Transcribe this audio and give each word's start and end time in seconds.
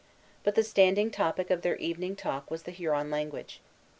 But 0.43 0.55
the 0.55 0.63
standing 0.63 1.11
topic 1.11 1.51
of 1.51 1.61
their 1.61 1.75
evening 1.75 2.15
talk 2.15 2.49
was 2.49 2.63
the 2.63 2.71
Huron 2.71 3.11
language. 3.11 3.61